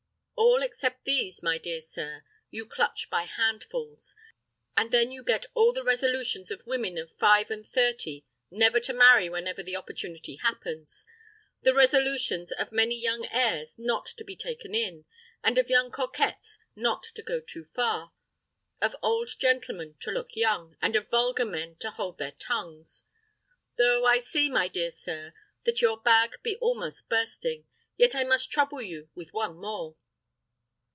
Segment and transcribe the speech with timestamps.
[0.37, 4.15] All, except these, my dear sir, you clutch by handfuls;
[4.75, 8.91] and then you get all the resolutions of women of five and thirty never to
[8.91, 11.05] marry whenever the opportunity happens;
[11.61, 15.05] the resolutions of many young heirs not to be taken in,
[15.43, 18.11] and of young coquettes not to go too far;
[18.81, 23.03] of old gentlemen to look young, and of vulgar men to hold their tongues.
[23.77, 28.49] Though I see, my dear sir, that your bag be almost bursting, yet I must
[28.51, 29.97] trouble you with one more.